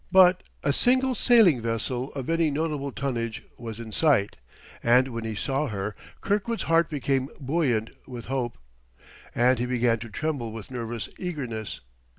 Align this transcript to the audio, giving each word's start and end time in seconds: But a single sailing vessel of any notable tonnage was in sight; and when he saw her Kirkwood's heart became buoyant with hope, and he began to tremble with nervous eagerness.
But 0.11 0.41
a 0.63 0.73
single 0.73 1.13
sailing 1.13 1.61
vessel 1.61 2.11
of 2.13 2.27
any 2.27 2.49
notable 2.49 2.91
tonnage 2.91 3.43
was 3.55 3.79
in 3.79 3.91
sight; 3.91 4.37
and 4.81 5.09
when 5.09 5.25
he 5.25 5.35
saw 5.35 5.67
her 5.67 5.95
Kirkwood's 6.21 6.63
heart 6.63 6.89
became 6.89 7.29
buoyant 7.39 7.91
with 8.07 8.25
hope, 8.25 8.57
and 9.35 9.59
he 9.59 9.67
began 9.67 9.99
to 9.99 10.09
tremble 10.09 10.51
with 10.51 10.71
nervous 10.71 11.07
eagerness. 11.19 11.81